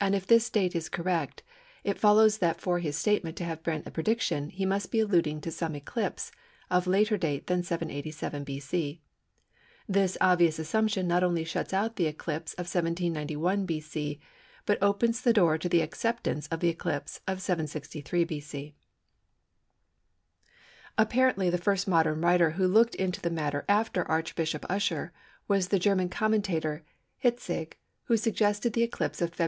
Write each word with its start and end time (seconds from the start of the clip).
and 0.00 0.14
if 0.14 0.26
this 0.26 0.48
date 0.48 0.74
is 0.74 0.88
correct 0.88 1.42
it 1.84 1.98
follows 1.98 2.38
that 2.38 2.58
for 2.58 2.78
his 2.78 2.96
statement 2.96 3.36
to 3.36 3.44
have 3.44 3.62
been 3.62 3.82
a 3.84 3.90
prediction 3.90 4.48
he 4.48 4.64
must 4.64 4.90
be 4.90 5.00
alluding 5.00 5.42
to 5.42 5.50
some 5.50 5.74
eclipse 5.74 6.32
of 6.70 6.86
later 6.86 7.18
date 7.18 7.46
than 7.48 7.62
787 7.62 8.44
B.C. 8.44 9.00
This 9.88 10.16
obvious 10.22 10.58
assumption 10.58 11.06
not 11.06 11.22
only 11.22 11.44
shuts 11.44 11.72
out 11.74 11.96
the 11.96 12.06
eclipse 12.06 12.52
of 12.54 12.66
791 12.68 13.64
B.C., 13.66 14.18
but 14.66 14.82
opens 14.82 15.20
the 15.22 15.32
door 15.34 15.56
to 15.58 15.66
the 15.68 15.80
acceptance 15.82 16.46
of 16.48 16.60
the 16.60 16.68
eclipse 16.70 17.20
of 17.28 17.40
763 17.42 18.24
B.C. 18.24 18.74
Apparently 20.98 21.48
the 21.50 21.56
first 21.58 21.86
modern 21.88 22.20
writer 22.22 22.50
who 22.52 22.66
looked 22.68 22.94
into 22.96 23.20
the 23.22 23.28
matter 23.30 23.64
after 23.68 24.06
Archbishop 24.10 24.64
Usher 24.70 25.10
was 25.46 25.68
the 25.68 25.78
German 25.78 26.08
commentator 26.10 26.84
Hitzig 27.18 27.76
who 28.04 28.16
suggested 28.18 28.72
the 28.74 28.82
eclipse 28.82 29.20
of 29.22 29.30
Feb. 29.32 29.46